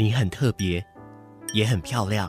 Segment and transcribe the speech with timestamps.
[0.00, 0.86] 你很特别，
[1.52, 2.28] 也很漂亮。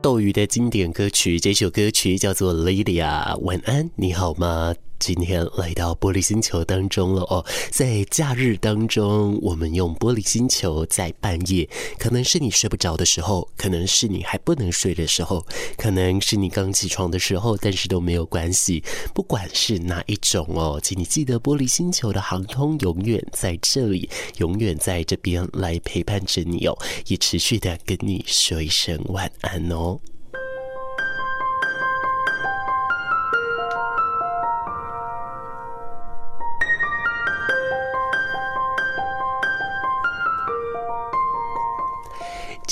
[0.00, 3.36] 斗鱼的经典歌曲，这首歌曲叫做《Lydia》。
[3.40, 4.74] 晚安，你好吗？
[5.02, 15.44] 今天来到玻璃星球当中了哦，在假日当中，我们用玻璃星球在半夜，可能是你睡不着的时候，可能是你还不能睡的时候，
[15.76, 29.98] 可能是你刚起床的时候，但是都没有关系，不管是哪一种哦，请你记得玻璃星球的航空永远在这里，永远在这边来陪伴着你哦，也持续的跟你说一声晚安哦。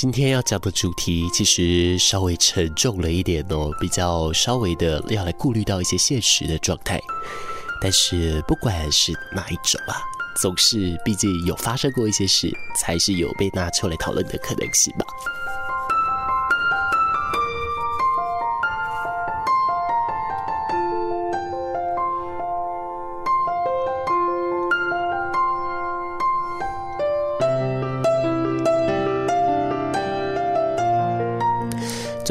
[0.01, 6.99] 今天要讲的主题其实稍微沉重了一点哦，比较稍微的要来顾虑到一些现实的状态。
[7.79, 10.01] 但是不管是哪一种啊，
[10.41, 15.05] 总是毕竟有发生过一些事，才是有被拿出来讨论的可能性吧。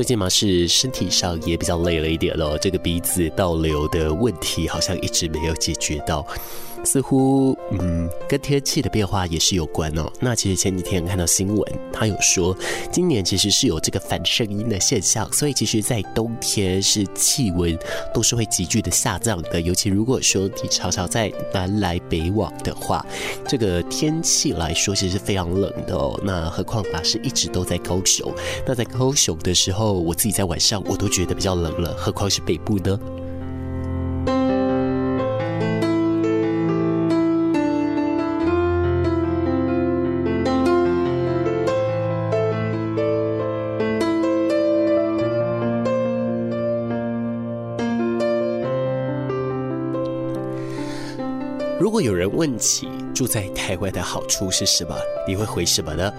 [0.01, 6.27] 最近嘛，是身体上也比较累了一点了，这个鼻子倒流的问题好像一直没有解决到。
[6.85, 10.11] 似乎嗯，跟天气的变化也是有关哦。
[10.21, 12.57] 那其实前几天看到新闻，他有说
[12.91, 17.79] 今年其实是有这个反声音的现象，所以其实在冬天是气温
[18.15, 19.61] 都是会急剧的下降的。
[19.61, 23.05] 尤其如果说你常常在南来北往的话，
[23.47, 26.19] 这个天气来说其实是非常冷的哦。
[26.25, 28.33] 那何况啊是一直都在高雄，
[28.67, 32.99] 那在高雄的时候，我自己在晚上我都觉得比较冷了，何况是北部呢？
[51.81, 54.95] 如果有人问起住在台湾的好处是什么，
[55.27, 56.13] 你会回什么呢？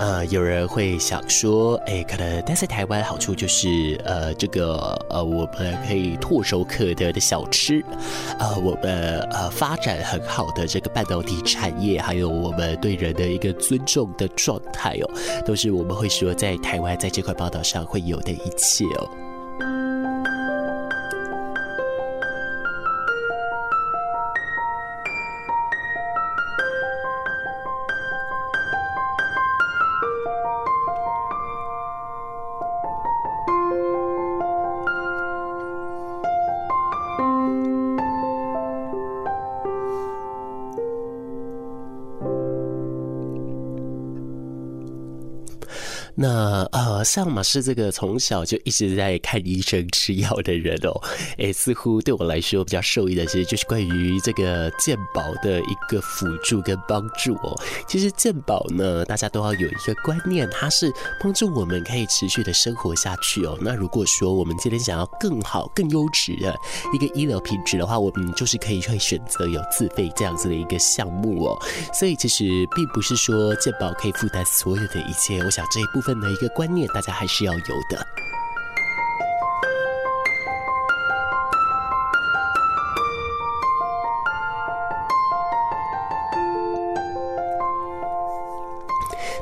[0.00, 7.84] 呃，有人会想说，哎，可能待在台湾好处就是，呃，这个呃，我们可以唾手可得的小吃，
[8.40, 15.10] 呃，我们呃发展很好的这个半导体产业，还有我们对人的一个尊重的状态哦，
[15.46, 19.08] 都是我们会说在台湾在这块宝岛上会有的一切哦。
[47.06, 51.00] 像马是这个从小就一直在看医生吃药的人哦，
[51.38, 57.56] 诶，似乎对我来说比较受益的，其实就是关于这个健保的一个辅助跟帮助哦。
[57.86, 63.56] 其实健保呢，大家都要有一个观念，它是帮助我们可以持续的生活下去哦。
[63.60, 66.54] 那如果说我们今天想要更好、更优质的
[66.92, 71.56] 一个医疗品质的话，我们就是可以会选择有自费这样子的一个项目哦。
[71.94, 72.44] 所以其实
[72.74, 76.16] 并不是说健保可以负担所有的一切，我想这一部分。
[76.16, 78.06] 的一个观念，大家还是要有的。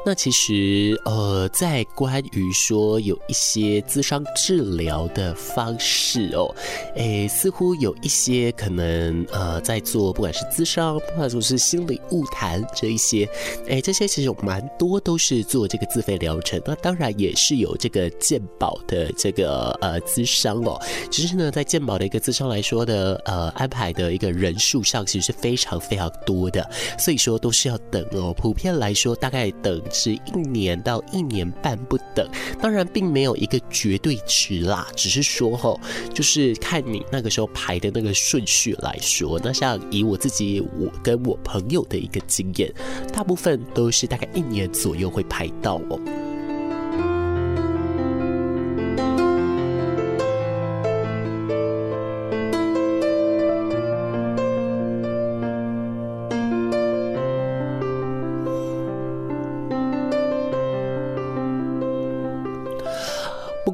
[0.07, 6.55] 那其实，呃，在关于说有一些咨商治疗的方式哦，
[6.95, 13.27] 诶，似乎有一些可能，呃，在做不管是咨商，或者说是心理物谈这一些，
[13.67, 16.61] 诶，这些其实有蛮多都是做这个自费疗程。
[16.67, 20.79] 那当然也是有这个健保的这个呃咨商哦，
[21.11, 26.69] 只是呢，在健保的一个咨商来说的，呃，安排的一个人数上其实是非常非常多的，
[26.99, 28.35] 所以说都是要等哦。
[28.37, 29.83] 普遍来说，大概等。
[29.95, 32.29] 是一年到一年半不等。
[32.61, 35.81] 当然，并没有一个绝对值啦，只是说吼，
[36.13, 39.41] 就是看你那个时候排的那个顺序来说。
[39.43, 42.73] 那像以我自己，我跟我朋友的一个经验，
[43.13, 46.24] 大部分都是大概一年左右会排到哦。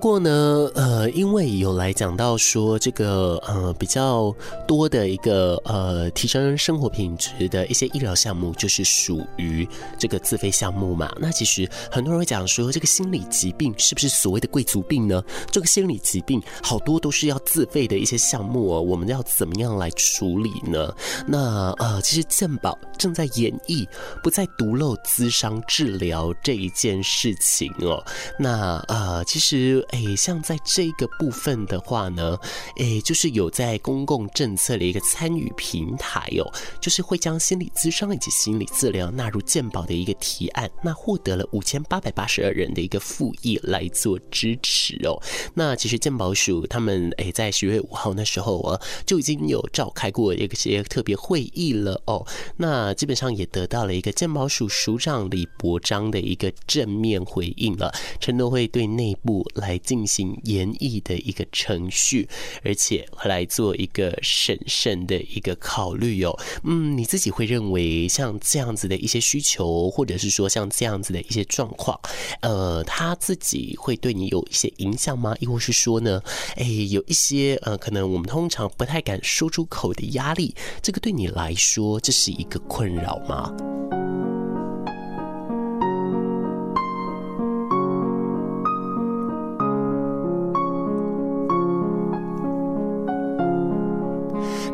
[0.00, 4.34] 过呢，呃，因为有来讲到说这个呃比较
[4.66, 9.68] 多的一个呃提升生活品质的一些医疗项目，就是属于
[9.98, 11.14] 这个自费项目嘛。
[11.20, 15.22] 那其实很多人会讲说，这个心理疾病是不是所谓的贵族病呢？
[15.50, 20.92] 这个心理疾病好多都是要自费的一些项目哦，我们要怎么样来处理呢？
[21.26, 23.86] 那呃，其实健保正在演绎
[24.22, 28.02] 不再独漏咨商治疗这一件事情哦。
[28.38, 29.86] 那呃，其实。
[29.92, 32.38] 诶，像在这个部分的话呢，
[32.76, 45.20] 诶，就是有在公共政策的一个参与平台哦，就是会将心理咨商以及心理治疗纳入健保的一个提案，那获得了五千八百八十二人的一个附议来做支持哦。
[45.54, 52.24] 那其实健保署他们诶，在十月五号那时候啊，就已经有召开过一些特别会议了哦。
[52.56, 59.79] 那基本上也得到了一个健保署署长李伯章的一个正面回应了，承诺会对内部来。
[59.82, 62.28] 进行研议的一个程序，
[62.62, 66.38] 而且会来做一个审慎的一个考虑哦。
[66.64, 71.98] 嗯，你自己会认为像这样子的一些需求，或者是说像这样子的一些状况，
[72.40, 75.34] 呃，他自己会对你有一些影响吗？
[75.40, 76.22] 亦或是说呢，
[76.56, 83.79] 哎，有一些呃，可能我们通常不太敢说出口的压力，这个对你来说，这是一个困扰吗？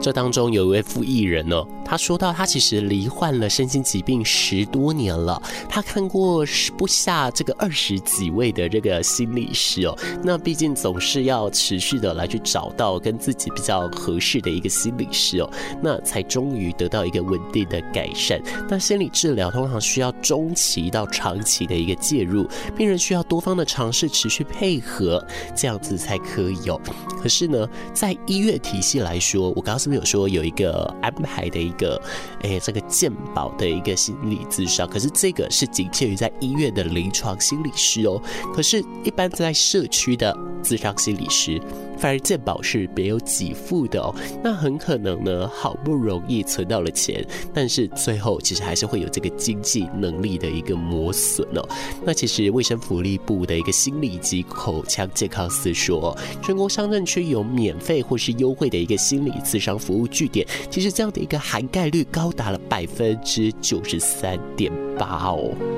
[0.06, 6.46] 这当中有一位附议人哦，他说到他其实罹患了身心疾病十多年了，他看过
[6.78, 15.50] 不下这个二十几位的这个心理师哦，那毕竟总是要持续的来去找到跟自己比较合适的一个心理师哦，
[15.82, 18.40] 那才终于得到一个稳定的改善。
[18.68, 25.26] 那心理治疗通常需要中期到长期的一个介入，病人需要多方的尝试，持续配合，
[25.56, 26.80] 这样子才可以哦。
[27.20, 32.00] 可是呢，在医院体系来说，我刚刚是不是有说有一个安排的一个，
[32.42, 38.22] 哎，这个鉴宝的一个心理咨商，可是这个是仅限于在医院的临床心理师哦。
[38.54, 41.60] 可是，一般在社区的咨商心理师，
[41.98, 44.14] 反而健保是没有给付的哦。
[44.42, 51.68] 那很可能呢，好不容易存到了钱，但是最后其实还是会有这个经济能力的一个磨损哦。
[52.04, 65.75] 那其实卫生福利部的一个心理及口腔健康司说，全国乡镇区有免费或是优惠的一个心理咨商服务据点，其实这样的一个涵盖率高达了百分之九十三点八哦。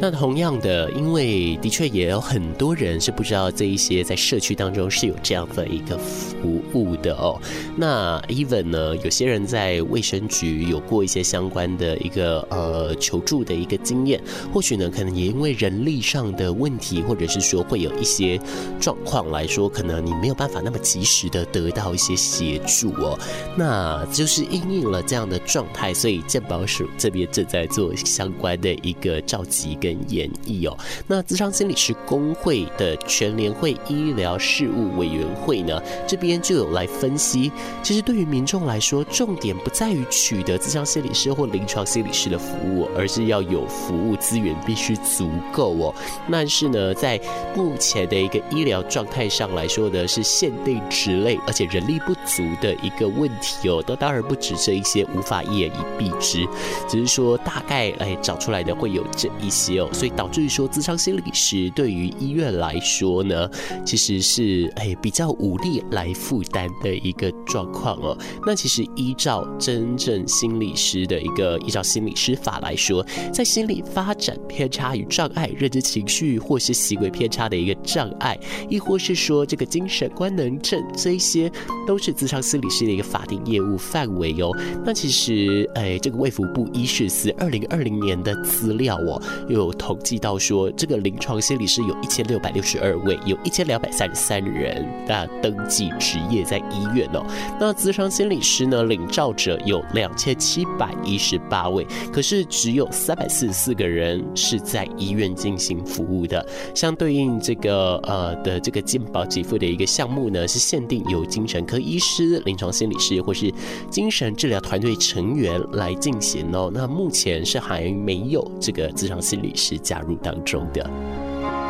[0.00, 7.38] 那同样的，因为的确也有很多人是不知道这一些在社区当中是有这样的一个服务的哦。
[7.76, 14.18] 那 even 呢，有些人在卫生局有过一些相关的一个呃求助的一个经验，
[14.54, 18.40] 或许呢，可能也因为人力上的问题，或者是说会有一些
[18.80, 23.18] 状况来说，可能你没有办法那么及时的得到一些协助哦。
[23.54, 29.89] 那就是因应了这样的状态，所以健保署这边正在做相关的一个召集跟。
[30.08, 37.50] 演绎哦，那咨商心理师工会的全联会医疗事务委员会呢，这边就有来分析。
[37.82, 45.94] 其实对于民众来说，重点不在于取得咨商心理师或临床心理师的服务，而是要有服务资源必须足够哦。
[46.30, 47.20] 但是呢，在
[47.56, 53.82] 目前的一个医疗状态上来说呢是限定职类，而且人力不足的一个问题哦。
[53.86, 56.46] 那当然不止这一些，无法一言以蔽之，
[56.88, 59.79] 只是说大概哎找出来的会有这一些。
[59.92, 63.48] 所以导致于说，咨商心理师对于医院来说呢，
[63.84, 68.16] 其实是哎比较无力来负担的一个状况哦。
[68.46, 81.50] 那其实依照真正心理师的一个依照心理师法来说，在心理发展偏差与障碍、认知情绪或是行为偏差的一个障碍，亦或是说这个精神官能症，这一些
[81.86, 84.50] 都是咨商心理师的一个法定业务范围哦。
[84.84, 89.69] 那其实哎，这个卫福部医事司二零二零年的资料哦，有。
[89.70, 97.24] 有统计到说，这个临床心理师有一千六百六十二位，有一千两百三十三人那登记执业在医院哦。
[97.60, 106.44] 那咨商心理师呢，领照者有两千七百一十八位，可是只有三百四十四个人是在医院进行服务的。
[106.74, 113.52] 相对应这个呃的这个健保给付的一个项目呢，是限定由精神科医师、临床心理师或是
[113.88, 116.70] 精神治疗团队成员来进行哦。
[116.74, 121.69] 那目前是还没有这个咨商心理是加入当中的。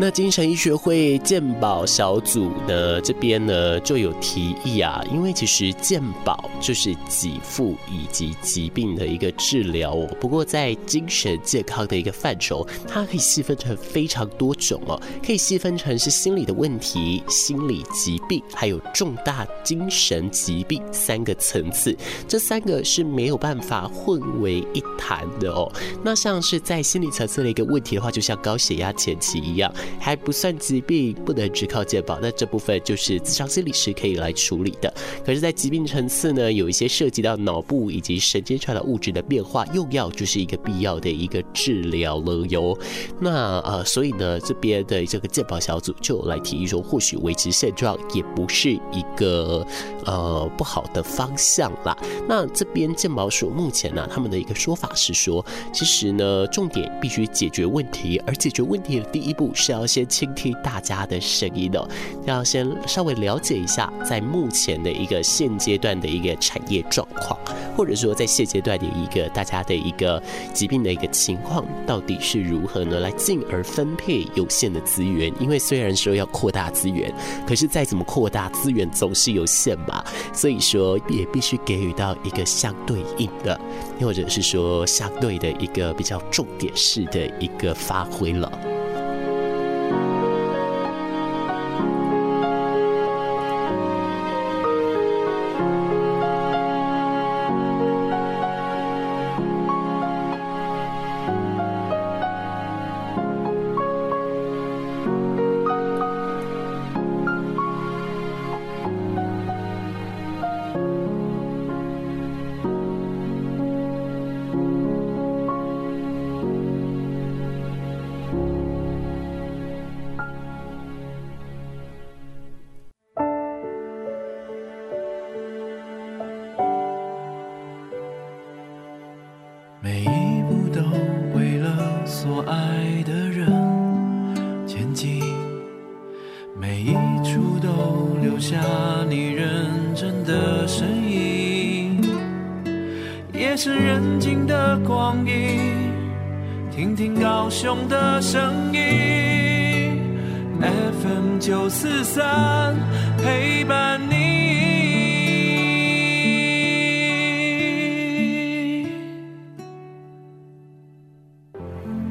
[0.00, 10.08] 那精神医学会健保小组呢，这边呢就有提议啊，因为其实健保就是给付以及疾病的一个治疗哦。
[10.20, 21.96] 不过在精神健康的一个范畴，它可以细分成非常多种哦，可以细分成是心理的问题、心理疾病，还有重大精神疾病三个层次。
[22.28, 25.68] 这三个是没有办法混为一谈的哦。
[26.04, 29.74] 那像是在心理层次的一个问题的话，就像高血压前期一样。
[29.98, 34.92] 还不算疾病，不能只靠健保，那这部分就是咨商心理师可以来处理的。
[35.24, 42.78] 可是，在疾病层次呢，有一些涉及到脑部以及神经传导物质的变化，用药就是一个必要的一个治疗了哟。
[43.20, 49.66] 那呃，所以呢，这边的这个健保小组就来提议说，或许维持现状也不是一个
[50.04, 51.96] 呃不好的方向啦。
[52.28, 59.77] 那这边健保署目前呢、他们的一个说法是说，其实呢，重点必须解决问题，而解决问题的第一步是要。
[59.78, 61.88] 要先倾听大家的声音哦，
[62.24, 67.38] 要先稍微了解一下，在目前的一个现阶段的一个产业状况，
[67.76, 70.20] 或者说在现阶段的一个大家的一个
[70.52, 72.98] 疾病的一个情况，到底是如何呢？
[72.98, 75.32] 来进而分配有限的资源。
[75.38, 77.12] 因为虽然说要扩大资源，
[77.46, 83.58] 可是再怎么扩大资源总是有限嘛，所以说也必须给予到一个相对应的，
[84.00, 88.50] 或者是说相对的一个比较重点式的一个发挥了。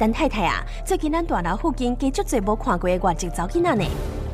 [0.00, 3.84] 陈太太啊，最近咱大楼附近加足侪无看过的外籍查某囡仔呢。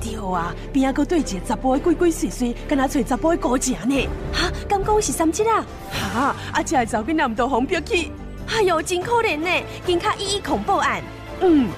[0.00, 4.08] 对啊，边啊个对一个查甫的鬼鬼祟祟，跟他找查甫的姑姐呢。
[4.32, 5.66] 哈，敢讲是三七啊？
[5.90, 8.12] 哈，啊，这个查某囡仔唔都红标去？
[8.46, 11.02] 哎哟，真可怜呢，警察一一恐报案。
[11.40, 11.68] 嗯，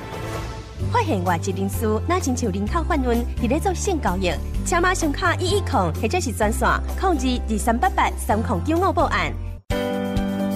[0.93, 4.31] 发现外籍人士那亲像人口贩运，伫咧做性交易，
[4.67, 6.69] 请马上卡一一恐，或者是专线
[7.01, 9.33] 控制二三八八三控九五报案。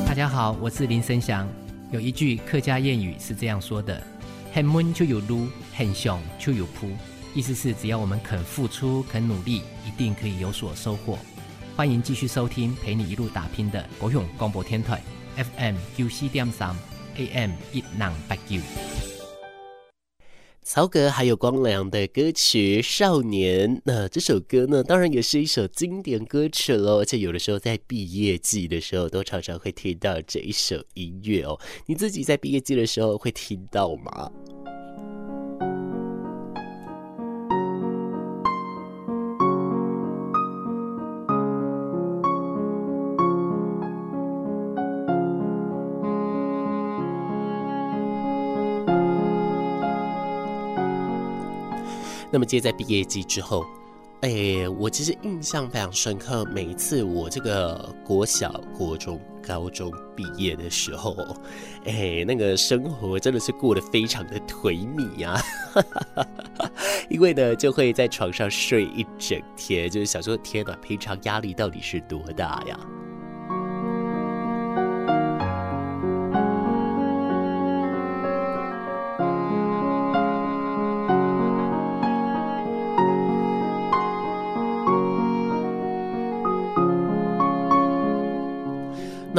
[0.07, 1.49] 大家好，我是林生祥。
[1.93, 4.03] 有一句客家谚语是这样说的
[4.51, 6.91] ：“很闷就有撸，很熊就有扑。”
[7.35, 11.19] 意思是只要我们肯付出、肯努力，一定可以有所收获。
[11.77, 15.03] 欢迎继续收听陪你一路打拼的国勇广播天台
[15.37, 16.75] FM 九四点三
[17.17, 19.12] AM 一零八九。
[20.65, 27.01] 曹格还有光良的歌曲《少年》，那这首歌呢，当然也是一首经典歌曲喽。
[27.01, 31.59] 而且有的时候在毕业季的时候，都常常会听到这一首音乐哦。
[31.87, 34.31] 你自己在毕业季的时候会听到吗？
[52.33, 53.67] 那么接在毕业季之后，
[54.23, 56.45] 哎，我其实印象非常深刻。
[56.47, 61.15] 每一次我这个国小、国中、高中毕业的时候，
[61.85, 65.39] 哎，那个生活真的是过得非常的颓靡呀。
[67.11, 72.81] 因为呢，就会在床上睡一整天，就是想说，天哪，平常压力到底是多大呀？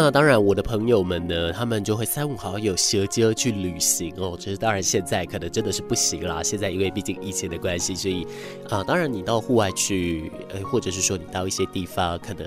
[0.03, 4.35] 那当然，我的朋友们呢，他们就会三五好友衔接去旅行哦。
[4.37, 6.43] 只是当然，现在可能真的是不行啦。
[6.43, 8.27] 现在因为毕竟疫情的关系，所以
[8.69, 12.45] 啊、当然你到户外去，呃，或者是说你到一些地方，可能、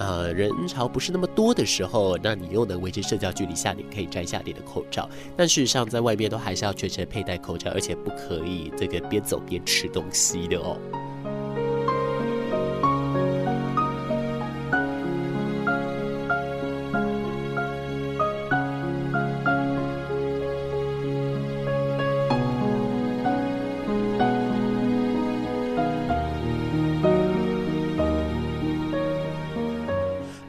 [0.00, 5.08] 呃、人潮不是那么多的时候，那你又能维持社交距离下，你可以摘下你的口罩。
[5.36, 10.76] 但事实上，在外面都还是要全程佩戴口罩，而且不可以这个边走边吃东西的哦。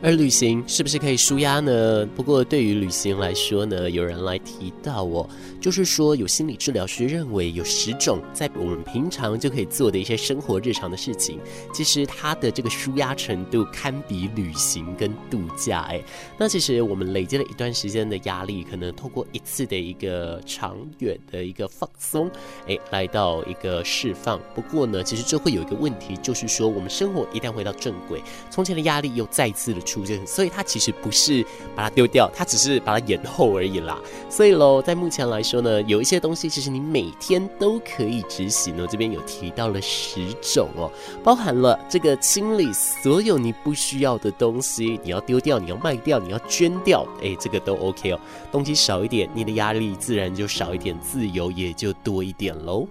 [0.08, 2.06] 而旅行是不是可以舒压呢？
[2.16, 5.28] 不过对于旅行来说呢，有人来提到哦，
[5.60, 11.42] 就是说有心理治疗师认为有十种在我们平常就可以做的一些生活日常的事情，
[11.74, 15.82] 其实它的这个舒压程度堪比旅行跟度假。
[15.90, 16.02] 哎，
[16.38, 22.32] 那其实我们累积了一段时间的压力，可能透过一次的一个长远的一个放松，
[22.66, 24.40] 哎，来到一个释放。
[24.56, 29.96] 不过呢，其实这会有一个问题，就是说我们生活一旦回到正轨，从前的压力又再次的出。
[30.25, 33.99] 所以它其实不是把它丢掉，它只是把它延后而已啦。
[34.29, 38.88] 所以喽，在目前来说呢，有一些东西其实你每天都可以执行哦。
[38.89, 40.91] 这边有提到了十种哦，
[41.23, 48.19] 包含了这个清理所有你不需要的东西，你要丢掉，你要卖掉，你要捐掉，哎，这个都 OK 哦。
[48.51, 52.88] 东西少一点，你的压力自然就少一点，自由也就多一点喽。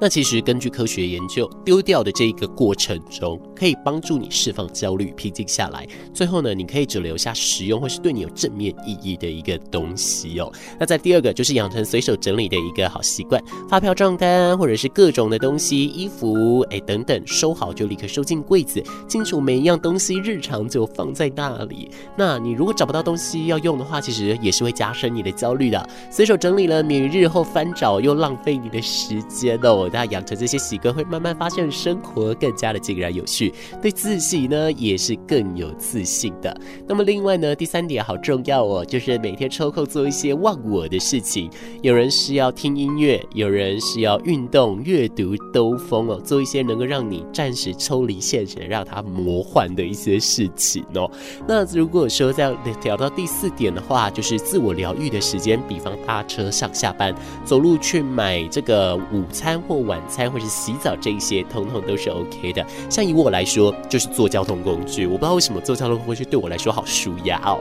[0.00, 5.86] 那其实根据科学研究，丢掉的这一个过程中，可以帮助你释放焦虑、平静下来。
[6.14, 10.50] 最后呢，你可以只留下实用或是对你有正面意义的一个东西哦。
[10.78, 21.90] 那在第二个就是养成随手整理的一个好习惯，发票、账单或者是各种的东西、衣服，哎等等，收好就立刻收进柜子，清楚每一样东西日常就放在那里。
[22.16, 25.88] 那你如果找不到东西要用的话，其实也是会加深你的焦虑的。
[26.10, 29.89] 随手整理了，免于日后翻找又浪费你的时间哦。
[29.90, 36.56] 大家养成这些习惯，会慢慢发现生活更加的井然有序，对自己呢也是更有自信的。
[36.86, 41.50] 那么另外呢，第三点好重要哦，就是每天抽空做一些忘我的事情。
[41.82, 51.10] 有人是要听音乐，有人是要运动、阅读、兜风哦，做一些能够让你暂时抽离现实、让它魔幻的一些事情哦。
[51.46, 62.64] 那如果说这样聊到第四点的话，就是自我疗愈的时间，比方搭车上下班、走路去买这个午餐或晚餐或是洗澡这一些，通通都是 OK 的。
[62.88, 65.06] 像以我来说，就是坐交通工具。
[65.06, 67.58] 我不知道为什么坐交通工具对我来说好舒压哦。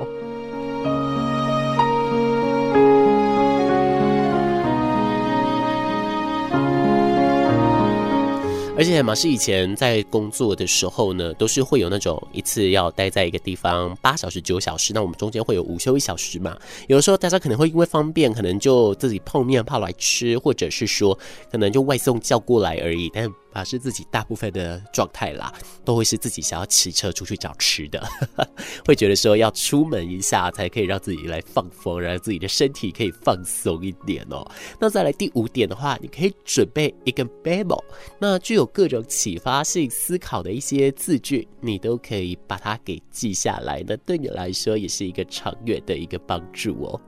[8.79, 16.57] 而且马是以前在工作的时候呢，都是会有那种一次要待在一个地方八小时、九小时，那我们中间会有午休一小时嘛。
[16.87, 21.19] 有的时候大家可能会因为方便，可能就自己泡面泡来吃，或者是说
[21.51, 23.29] 可能就外送叫过来而已，但。
[23.53, 28.01] 啊，是自己大部分的状态啦，都会是自己想要骑车出去找吃的，
[28.85, 34.45] 会觉得说要出门一下才可以让自己来放风，让自己的身体可以放松一点哦。
[34.79, 37.81] 那再来第五点的话，你可以准备一个 memo，
[38.19, 47.01] 那具有各种启发性思考的一些字句，你都可以把它给记下来，那对你来说也是一个长远的一个帮助哦。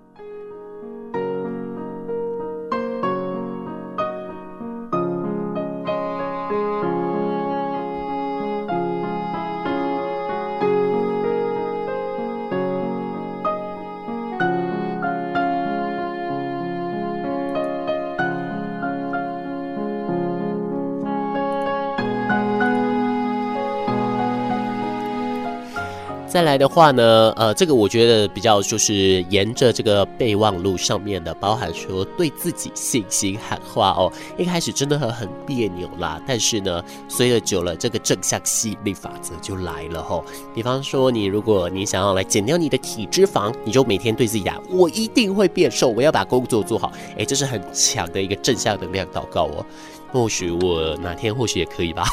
[26.32, 34.10] 再来的话呢，呃，这个我觉得比较就是沿着这个备忘录上面的，包含说对自己信心喊话哦。
[34.38, 40.24] 一开始真的很很别扭啦，但是呢，随着久了，这个正向吸引力法则就来了吼。
[40.56, 46.94] 比方说，你如果你想要来减掉你的体脂肪，你就每天对自己讲，我一定会变瘦，我要把工作做好。
[47.18, 49.66] 哎，这是很强的一个正向能量祷告哦。
[50.12, 52.04] 或许我哪天或许也可以吧，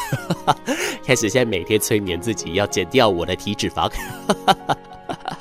[1.05, 3.91] 开始现在每天催眠自己要减掉我的体脂肪。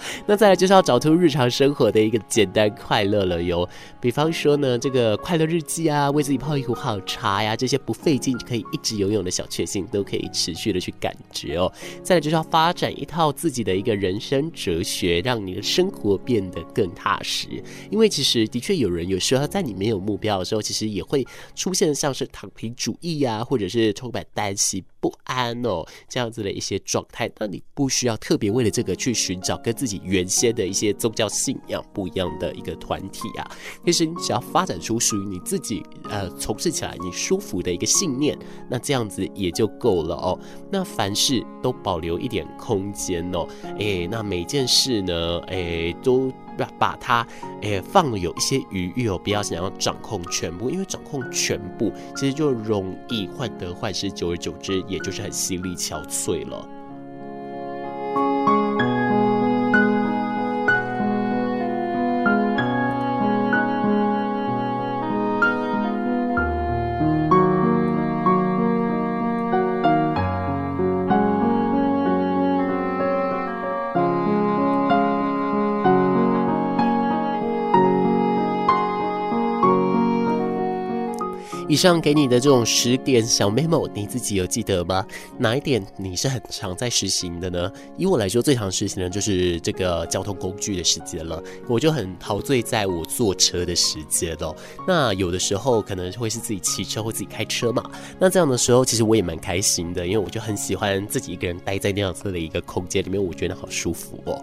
[0.27, 3.69] 那再来就是要找出日常生活的一个简单快乐了哟，
[4.01, 11.73] 比方说呢，这个快乐日记啊，为自己泡一壶好茶呀，这些不费劲就可以一直拥有的小确幸，都可以持续的去感觉哦。
[12.03, 17.49] 再来就是要发展一套自己的一个人生哲学，让你的生活变得更踏实。
[17.91, 27.31] 因为其实的确有人有时候在你没有目标的时候，其实也会出现像是躺平主义呀，或者是充满担心不安哦这样子的一些状态。
[27.39, 33.51] 那你不需要特别为了这个去寻找跟自己原先的一些宗教信仰不一样的一个团体啊，
[33.85, 40.39] 其实你只要发展出属于你自己呃从事起来你舒服的一个信念，那这样子也就够了哦。
[40.71, 43.47] 那凡事都保留一点空间哦，
[43.79, 47.27] 诶，那每件事呢，诶，都把把它
[47.63, 56.69] 诶放有一些余裕哦，不要想要掌控全部，因为掌控全部其实就容易患得患失，久而久之也就是很心力憔悴了。
[81.69, 85.07] 以上给你的这种十点小 memo，你自己有记得吗？
[85.37, 87.71] 哪一点你是很常在实行的呢？
[87.99, 91.43] 以我来说，最常实行的就是这个交通工具的时间了。
[91.69, 94.57] 我就很陶醉在我坐车的时间哦。
[94.87, 97.83] 那有的时候可能会是自己骑车或自己开车嘛。
[98.19, 104.41] 那这样的时候，其实我也蛮开心的，因为我就很喜欢自己一个人待在那样子的一个空间里面，我觉得好舒服哦。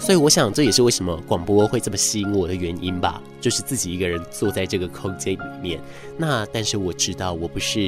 [0.00, 5.78] 所以我想，这也是为什么广播会这么吸引我的原因吧，就是自己一个人坐在这个空间里面。
[6.16, 7.80] 那但是我知道，我不是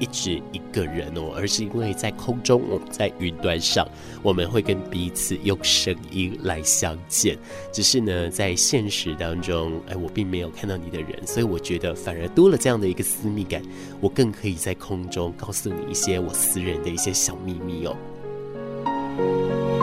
[0.00, 3.86] 一直一个人哦，而是因为在空中，我在云端上，
[4.22, 7.38] 我们会跟彼此用声音来相见。
[7.70, 13.62] 只是呢，在现实当中，哎，我并没有看到你的人，所以我觉得反而多了这样的一个私密感，
[14.00, 19.77] 我更可以在空中告诉你一些我私人的一些小秘密哦。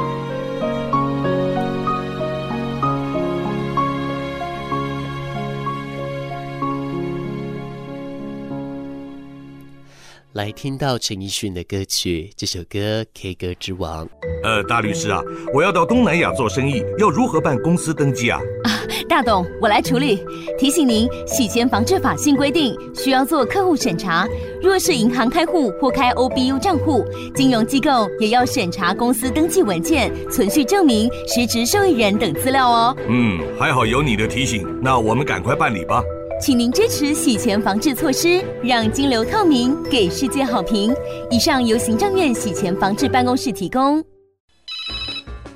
[10.36, 14.06] 来听到陈奕迅的歌曲，这首歌《K 歌之王》。
[14.44, 15.22] 呃，大律师啊，
[15.54, 18.38] 我要到东南亚做生意，要如何办公司登记啊？
[18.66, 18.70] 啊，
[19.08, 20.22] 大董，我来处理。
[20.58, 24.28] 提醒您，洗钱防治法新规定，需要做客户审查。
[24.62, 32.98] 若是银行开户或开 OBU 账户，金融机构也要审查公司登记文件、存续证明、实质受益人等资料哦。
[33.08, 36.04] 嗯，还好有你的提醒，那我们赶快办理吧。
[36.46, 40.96] 请您支持洗钱防治措施，让金流透明，给世界好评。
[41.32, 44.00] 以上由行政院洗钱防治办公室提供。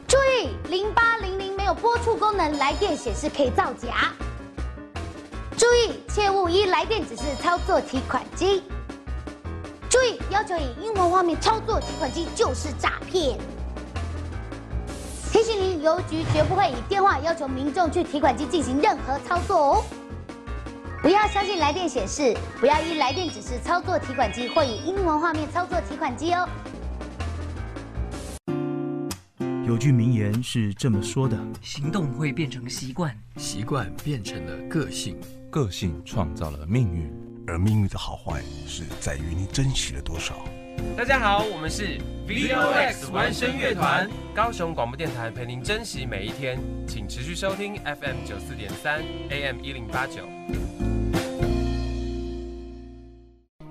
[0.07, 4.11] 注意，零八零零没有拨出功能，来电显示可以造假。
[5.55, 8.63] 注意，切勿依来电指示操作提款机。
[9.91, 13.37] 注意，要求以英文画面操作提款机就是诈骗。
[15.31, 19.83] 提醒您，邮局绝不会以电话要求民众去提款机进行任何操作哦。
[21.01, 26.47] 不要相信来电显示，不要依来电指示操作提款机，或以英文画面操作提款机哦。
[29.65, 35.17] 有句名言是这么说的：行动会变成习惯，习惯变成了个性，
[35.49, 37.09] 个性创造了命运，
[37.47, 40.35] 而命运的好坏是在于你珍惜了多少。
[40.97, 50.27] 大家好，我们是 VOX 玩声乐团，高雄广播电台陪您珍惜每一天，请持续收听 FM 九四点三 AM 一零八九。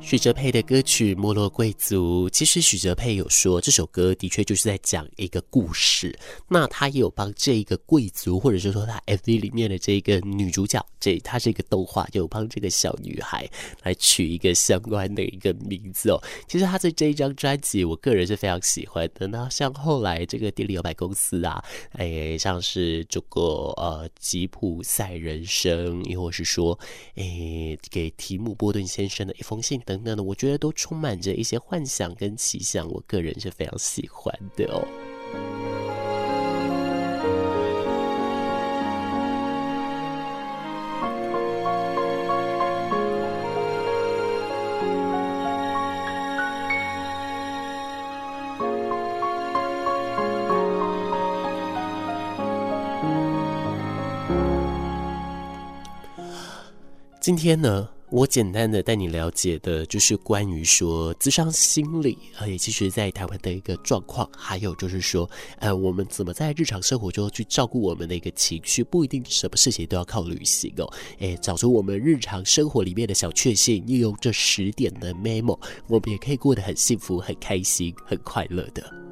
[0.09, 6.19] 许哲佩的歌曲《没落贵族》，其实许哲佩有说这首歌的确就是在讲一个故事。
[6.49, 13.47] 那他也有帮这一个贵族，或者是说他 MV 里面的这一个女主角，这他是一个动画，就帮这个小女孩
[13.83, 16.19] 来取一个相关的一个名字哦。
[16.47, 19.27] 其实他在这一张专辑，我个人是非常喜欢的。
[19.27, 23.43] 那像后来这个电力摇摆公司啊，哎，像是这个
[23.77, 26.79] 呃吉普赛人生，又或是说
[27.17, 29.98] 哎给提姆波顿先生的一封信等。
[29.99, 34.87] 等等的，我觉得都充满着一些幻想跟奇想，我个人是非常喜欢的哦。
[57.21, 79.08] 今天呢，我简单的带你了解的，就是关于说咨商心理，呃，也其实在台湾的一个状况，还有就是说，呃，我们怎么在日常生活中去照顾我们的一个情绪，不一定什么事情都要靠旅行哦，诶，找出我们日常生活里面的小确幸，利用这十点的 memo，我们也可以过得很幸福、很开心、很快乐的。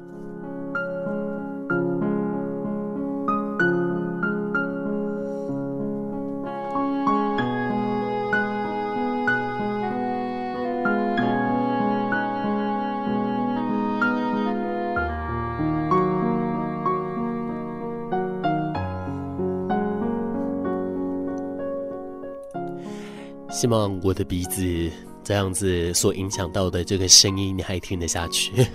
[23.57, 24.87] 希望我的鼻子
[25.23, 28.67] 这样子所影响到的这个声音，你还听得下去？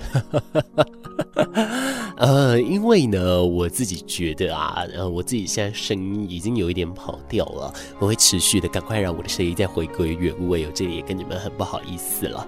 [2.18, 10.66] 呃，因为呢，我自己觉得啊，呃，我自己现在声音已经有一点跑调了，我会持续的赶快让我的声音再回归原位。
[10.66, 12.44] 我这里也跟你们很不好意思了。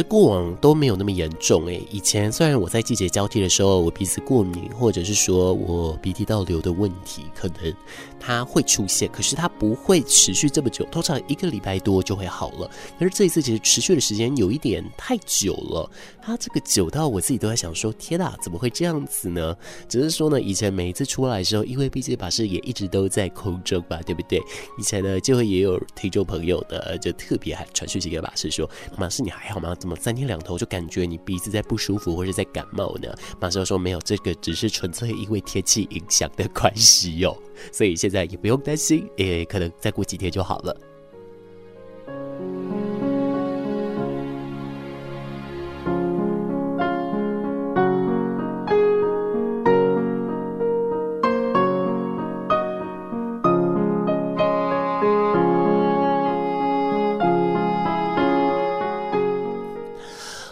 [0.00, 7.74] 是过往都没有那么严重诶，以前虽然我在季节交替的时候，我鼻子过敏，或者是说我鼻涕倒流的问题，可能
[8.18, 12.70] 它会出现，可是它不会持续这么久，通常一个礼拜多就会好了。
[12.98, 15.90] 可是这一次其实持续的时间有一点太久了，
[16.22, 19.54] 它这个久到我自己都在想说，天哪，怎么会这样子呢？
[19.86, 24.40] 只是说呢，以前每一次出来的时候，因为毕竟把事也一直都在空中吧，对不对？
[24.78, 29.74] 以前呢，就会也有听众朋友的就特别还传讯息给马士说，马士你还好吗？
[29.74, 33.08] 怎么三天两头就感觉你鼻子在不舒服或者在感冒呢？
[33.40, 37.36] 马上说没有，这个只是纯粹因为天气影响的关系哟，
[37.72, 40.76] 所以现在也不用担心，也可能再过几天就好了。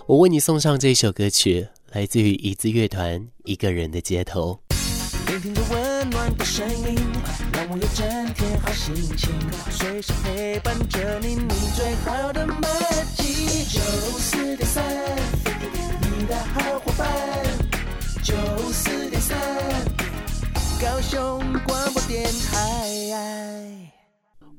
[0.08, 4.58] 我为你送上这首歌曲，来自于椅子乐团《一个人的街头》。
[5.30, 6.96] 聆听着温暖的声音，
[7.52, 9.30] 让我有整天好心情，
[9.70, 12.62] 随时陪伴着你，你最好的默
[13.18, 13.64] 契。
[13.68, 13.80] 九
[14.18, 14.82] 四点三，
[16.00, 17.06] 你的好伙伴。
[18.22, 18.34] 九
[18.72, 19.38] 四点三，
[20.80, 23.87] 高雄广播电台。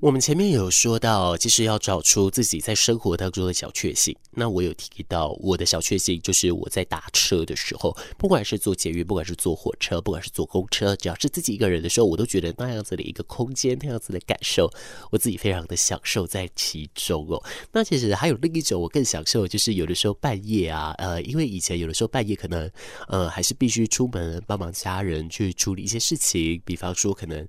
[0.02, 4.16] 我们前面有说到，其实要找出自己在生活当中的小确幸。
[4.32, 14.72] 那我有提到我的小确幸，就是我在打车的时候，不管是坐捷运，不管是坐火车，不管是坐公车，只要是自己一个人的时候，我都觉得那样子的一个空间，那样子的感受，
[15.12, 17.44] 我自己非常的享受在其中哦。
[17.74, 22.72] 那其实还有另一种我更享受，就是有的时候半夜啊，呃，因为以前有的时候半夜可能，
[23.10, 27.46] 呃，还是必须出门帮忙家人去处理一些事情，比方说可能。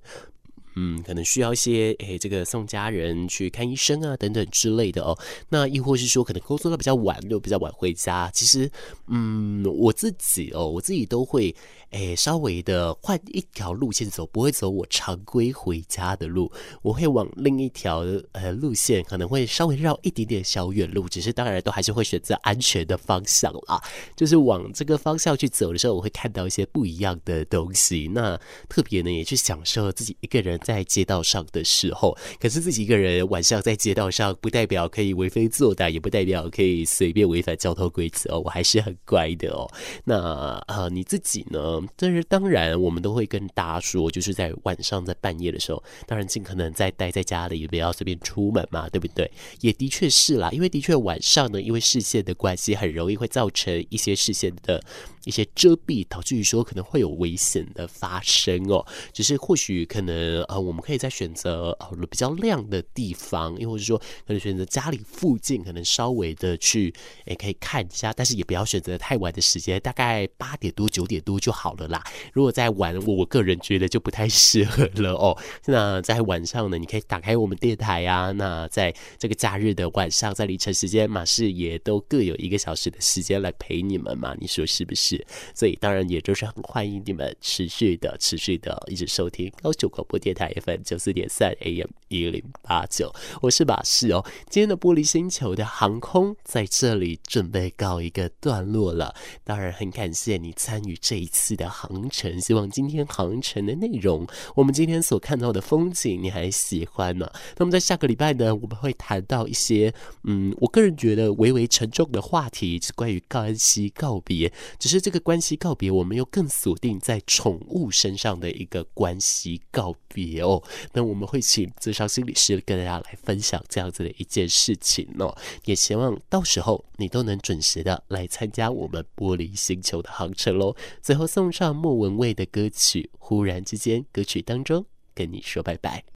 [0.75, 5.17] 嗯，可能需要一些诶，这个送家人去看医生啊，等等之类的哦。
[5.49, 8.29] 那亦或是说，可能工作到比较晚，又比较晚回家。
[8.33, 8.71] 其实，
[9.07, 11.53] 嗯，我自己哦，我自己都会
[11.89, 16.49] 诶，稍微的换一条路线走，不会走我常规回家的路，
[16.81, 21.09] 我会往另一条呃路线，可能会稍微绕一点点小远路。
[21.09, 23.81] 只是当然都还是会选择安全的方向啦。
[24.15, 28.09] 就是往这个方向去走的时候，我会看到一些不一样的东西。
[28.13, 30.60] 那特别呢，也去享受自己一个人。
[30.61, 38.41] 在街道上的时候，可是自己一个人晚上在街道上，不代表可以为非作歹，也不代表可以随便违反交通规则哦。
[38.45, 39.69] 我还是很乖的哦。
[40.05, 41.81] 那呃，你自己呢？
[41.95, 49.29] 但是当然，我们都会跟大家说，就是在晚上在半夜的时候，当然尽可能在待在家里，也不要随便出门嘛，对不对？
[49.61, 54.81] 也的确是啦，因为的确晚上呢，因为视线的关系，很容易会造成一些视线的。
[55.23, 58.83] 一些遮蔽，导致于说可能会有危险的发生哦。
[59.13, 66.93] 只是或许可能呃，我们可以再选择呃比较亮的地方，又或者说可能选择家里附近，可能稍微的去
[67.25, 72.03] 也可以看一下，但是也不要选择太晚的时间，大概八点多九点多就好了啦。
[72.33, 75.37] 如果再晚，我个人觉得就不太适合了哦。
[75.67, 78.31] 那在晚上呢，你可以打开我们电台、啊。
[78.33, 85.25] 那在这个假日的晚上，在凌晨时间，马氏也都各有一个小时的时间来陪你们嘛，你说是不是？
[85.55, 94.25] 所以当然也就是很欢迎你们持续的、持续的一直收听高雄广播电台 FM 九四点三 AM 一零八九，我是马士哦。
[94.49, 104.25] 今天的玻璃星球的航空在这里准备告一个段落了，当然很感谢你参与这一次的航程，希望今天航程的内容，
[104.55, 107.29] 我们今天所看到的风景你还喜欢吗？
[107.57, 120.63] 那么在下个礼拜呢，我们会谈到一些嗯，我个人觉得微微沉重的话题，是关于关系告别，只是这个关系告别，我们又更锁定在宠物身上的一个关系告别哦。
[120.93, 130.75] 那我们会请咨商心理师跟大家来分享这样子的一件事情哦，也希望到时候你都能准时的来参加我们玻璃星球的航程喽。
[131.01, 136.03] 最后送上莫文蔚的歌曲《忽然之间》，歌曲当中跟你说拜拜。